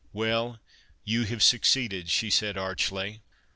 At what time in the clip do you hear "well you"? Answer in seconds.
0.21-1.25